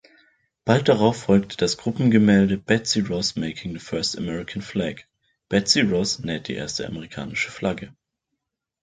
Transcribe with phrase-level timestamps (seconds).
[0.65, 5.03] Bald darauf folgte das Gruppengemälde „Betsy Ross Making the First American Flag“
[5.47, 7.95] (Betsy Ross näht die erste amerikanische Flagge).